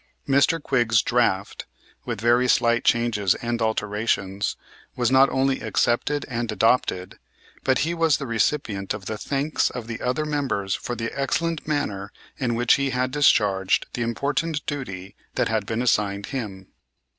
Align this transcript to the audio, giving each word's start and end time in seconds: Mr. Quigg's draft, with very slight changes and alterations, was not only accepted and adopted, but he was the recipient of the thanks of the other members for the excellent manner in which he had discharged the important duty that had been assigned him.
Mr. 0.27 0.59
Quigg's 0.59 1.03
draft, 1.03 1.67
with 2.05 2.19
very 2.19 2.47
slight 2.47 2.83
changes 2.83 3.35
and 3.35 3.61
alterations, 3.61 4.55
was 4.95 5.11
not 5.11 5.29
only 5.29 5.59
accepted 5.61 6.25
and 6.27 6.51
adopted, 6.51 7.19
but 7.63 7.77
he 7.85 7.93
was 7.93 8.17
the 8.17 8.25
recipient 8.25 8.95
of 8.95 9.05
the 9.05 9.15
thanks 9.15 9.69
of 9.69 9.85
the 9.85 10.01
other 10.01 10.25
members 10.25 10.73
for 10.73 10.95
the 10.95 11.11
excellent 11.15 11.67
manner 11.67 12.11
in 12.39 12.55
which 12.55 12.73
he 12.81 12.89
had 12.89 13.11
discharged 13.11 13.85
the 13.93 14.01
important 14.01 14.65
duty 14.65 15.15
that 15.35 15.49
had 15.49 15.67
been 15.67 15.83
assigned 15.83 16.25
him. 16.25 16.69